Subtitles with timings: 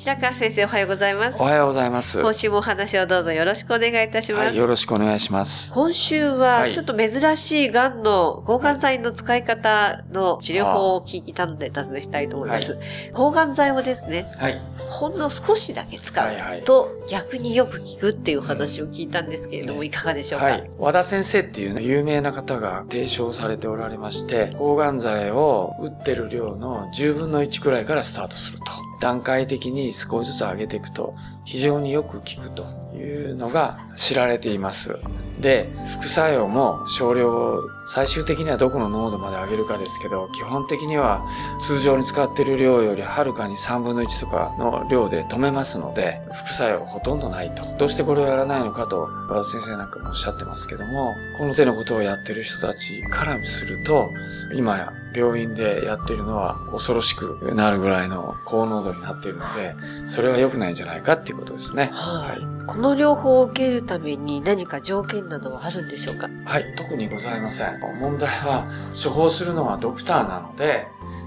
[0.00, 2.22] 白川先生おはようございますおはようございます。
[2.22, 5.74] 今週もお話をどうぞよろしくお願いいたします、はい、よろしくお願いします。
[5.74, 12.78] 今週ははいちょっと珍しいがんの抗がん剤の使い方の治療法を聞いたので尋ねしたいと思います。
[13.12, 14.58] 抗がん剤をですね、はい。
[14.88, 20.70] ほんの少しだけ使はいはいうと逆によく効くっていう話を聞いたんですけれども、うんいかがでしょうか、はい。
[20.78, 28.89] 和田先生っていうね、有名な方が提唱されておられまして、抗がん剤を打ってる量の10分の1くらいからスタートすると。
[29.00, 35.29] 段階的に少しずつ上げていくと、非常によく効くというのが知られています。
[35.40, 35.66] で、
[35.98, 41.22] 副作用も少量、最終的にはどこの濃度まで上げるかですけど、基本的には
[41.58, 47.64] 通常に使っている量よりはるかに3分の1とかの量で止めますので、副作用ほとんどないと。
[47.78, 54.08] どうしてこれをやらないのかと、和田先生なんかもおっしゃってますけども、この手のことをやってる人たちからすると、
[54.54, 59.74] 今や病院でやってるのは恐ろしくなるぐらいの高濃度になっているので、
[60.06, 61.90] それは良くないんじゃないかっていうことですね。
[61.92, 62.66] はいはい。
[62.66, 66.28] この療法を受けるために何か条件などはあるんでしょうか？
[66.44, 67.80] はい、特にございません。
[67.98, 70.86] 問題は、処方するのはドクターなので、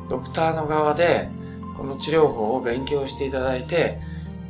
[0.09, 1.29] ドクターの側で、
[1.75, 3.97] この治療法を勉強していただいて、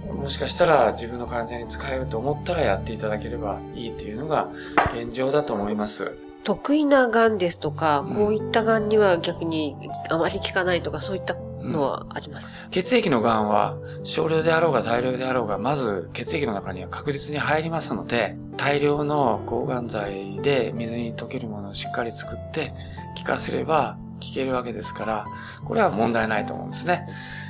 [0.06, 4.50] もしかしたら自分の患者に使えると思ったらやっていただければいいというのが
[4.94, 6.18] 現状だと思います。
[6.44, 9.78] 得意ながんですとか、うんこういったがんには逆に
[10.10, 22.74] あまり効かないとかそういったのはありますか、血液のがんは少量であろうが大量であろうが、まず血液の中には確実に入りますので、大量の抗がん剤で水に溶けるものをしっかり作って
[23.18, 25.26] 効かせれば効けるわけですから、
[25.66, 27.08] これは問題ないと思うんですね。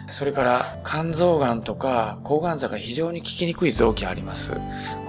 [0.09, 4.53] それから肝臓がんとか抗がん剤が非常に効きにくい臓器あります。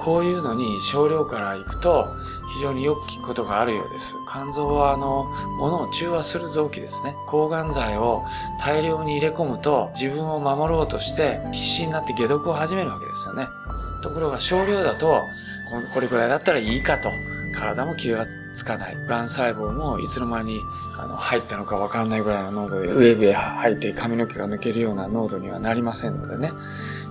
[0.05, 2.07] こういうのに少量から行くと
[2.55, 4.15] 非常によく効くことがあるようです。
[4.31, 5.25] 肝臓はあの、
[5.59, 7.15] 物を中和する臓器ですね。
[7.27, 8.25] 抗がん剤を
[8.61, 13.47] 大量に入れ込むと自分を守ろうとして必死になって解毒を始めるわけですよね。
[14.03, 15.23] ところが少量だと
[15.95, 17.09] これくらいだったらいいかと
[17.55, 18.97] 体も気がつかない。
[19.09, 20.61] 癌細胞もいつの間に
[20.99, 26.53] あの入ったのかわかんないぐらいの濃度でウェーブへ入って髪の毛が抜けるような濃度にはなりませんのでね。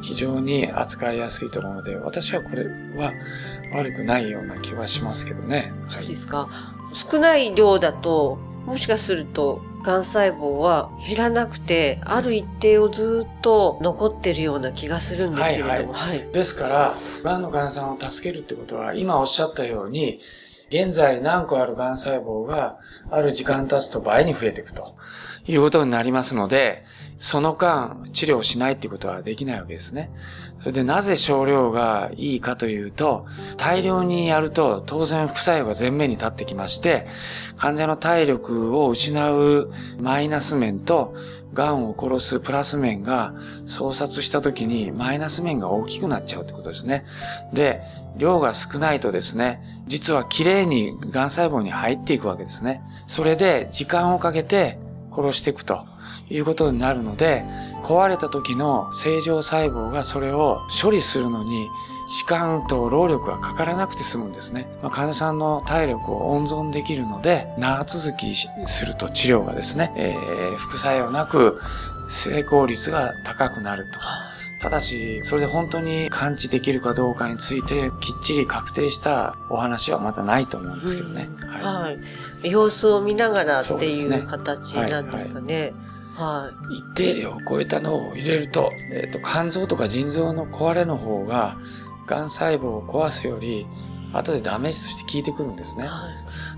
[0.02, 2.66] 非常に扱いやすいと思うので、私はこれ
[2.98, 3.14] は
[3.74, 5.74] 悪くないような気はしますけどね。
[5.88, 6.50] はそうですか
[6.94, 16.28] 少ない量だと、もしかすると、がん細胞は減らなくて、ある一定をずっと残ってるような気がするんですけれども、はい。
[16.32, 20.20] ですから、癌の患者さんを助けるってことは、今おっしゃったように、
[20.70, 22.80] 現在何個ある癌細胞が
[23.12, 24.96] ある時間経つと倍に増えていくと
[25.46, 26.84] いうことになりますので、
[27.20, 30.10] その間治療しないっていうことはできないわけですね。
[30.64, 33.26] それでなぜ少量がいいかというと、
[33.58, 37.06] 大量にやると当然副作用が前面に立ってきまして、
[37.58, 41.16] 患者の体力を失うマイナス面と、
[41.54, 43.36] 癌を殺すプラス面が
[43.66, 47.06] 創殺した時にマイナス面が大きくなっちゃうってことですね。
[47.52, 47.82] で、
[48.16, 52.82] 量が少ないとですね、実は綺麗に癌細胞に入っていくわけですね。
[53.06, 54.80] それで時間をかけて
[55.12, 55.86] 殺していくと
[56.30, 57.44] いうことになるので、
[57.84, 61.70] 壊れた時の正常細胞がそれを処理するのに
[62.08, 64.68] 時間と労力がかからなくて済むんですね。
[64.82, 71.60] まあ、患者さんの体力を温存できるので、長続きすると治療がですね、えー副作用なく
[72.08, 74.00] 成功率が高くなると。
[74.62, 81.30] ただし、それで本当に完治できるかどうかについてきっちり確定したお話はまたないと思うんですけどね。
[81.46, 81.98] はいは
[82.44, 82.50] い。
[82.50, 85.74] 様子を見ながらっていう形なんですかね。
[86.14, 86.76] はい。
[86.76, 91.58] 一定量を超えたのを入れると、えっ、と、肝臓とか腎臓の壊れの方が、
[92.06, 93.66] 癌細胞を壊すより、
[94.14, 95.88] 後でダメージとして効いてくるんですね。
[95.88, 96.14] はい。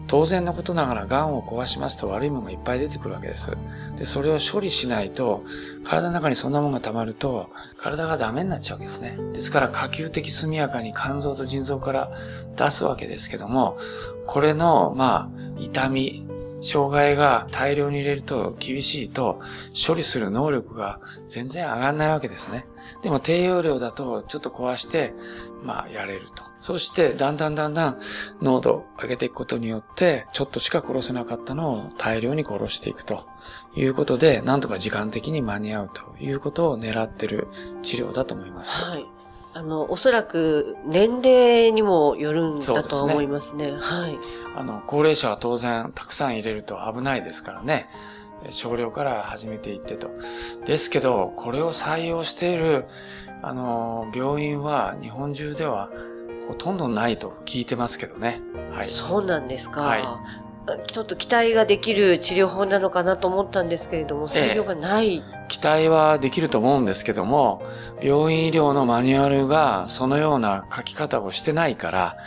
[0.08, 3.58] 当然のことながら癌を壊しますと悪いものがいっぱい出てくるわけです。
[3.96, 5.44] で、それを処理しないと、
[5.86, 9.18] 体の中にそんなものが溜まると、体がダメになっちゃうわけですね。
[9.34, 12.12] ですから可及的速やかに肝臓と腎臓から
[12.58, 13.78] 出すわけですけども、
[14.28, 16.30] これの、まあ、痛み、
[16.66, 19.40] 障害が大量に入れると厳しいと
[19.88, 22.66] 処理する能力が全然上がんないわけですね。
[23.04, 25.14] でも低用量だとちょっと壊して、
[25.64, 26.44] まあやれると。
[26.60, 28.00] そしてだんだんだんだん
[28.42, 33.28] 濃度を上げていくことによってちょっとしか殺せなかったのを大量に殺していくと
[33.76, 37.48] いうことでなんとか時間的に間に合うということを狙ってる
[37.84, 38.82] 治療だと思います。
[38.82, 39.15] はい。
[39.56, 43.68] あの、おそらく年齢にもよるんだと思いますね。
[43.68, 44.18] すねはい。
[44.54, 47.90] あの、高齢者は当然たくさん入れると危ないですからね。
[48.52, 50.12] 少量から始めていってと。
[50.66, 52.86] ですけど、これを採用している、
[53.42, 55.90] あの、病院は日本中では
[56.50, 58.42] ほとんどないと聞いてますけどね。
[58.72, 58.90] はい。
[58.90, 59.84] そうなんですか。
[59.84, 60.04] はい。
[60.88, 67.64] ちょっと期待ができる治療法なのかなと思ったんですけれども、採用がない、ええ期待はできると思うんですけども、
[68.02, 72.18] 病院医療のマニュアルがそのような書き方をしてないから、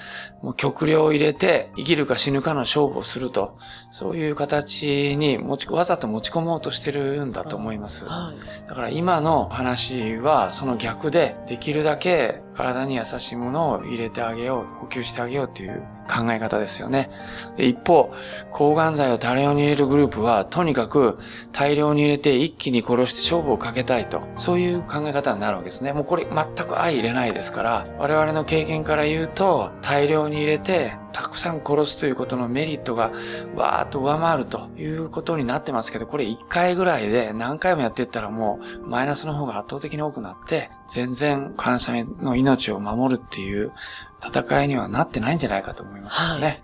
[0.42, 3.58] もう極量を入れて生きるか死ぬかの勝負をすると、
[3.90, 8.06] そういう形に持ち、わざと持ち込もうとしてるんだと思います。
[8.06, 17.10] はい、だから今の話はその逆で、できるだけ体に優しいものを入れてあげよう、補給してあげようっていう考え方ですよね。
[17.58, 18.12] 一方、
[18.50, 21.18] 抗がん剤を大量に入れるグループは、とにかく
[21.52, 25.92] 大量に入れて一気に殺して勝負をかけたいと、そういう考え方になるわけですね。
[25.92, 33.10] もうこれ全く相入れないですから、我々の経験から言うと、大量に入れて、たくさん殺すということのメリットが
[33.56, 43.72] わーっと上回るということになってますけど、これ1回ぐらいで何回もやっていったらもうマイナスの方が圧倒的に多くなって、全然患者さんの命を守るっていう
[44.24, 46.44] 戦いにはなってないんじゃないかと思いますね。
[46.44, 46.62] はい